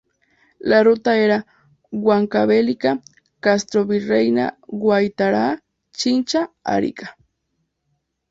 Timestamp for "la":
0.71-0.77